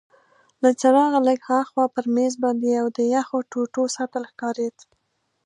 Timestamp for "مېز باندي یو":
2.15-2.87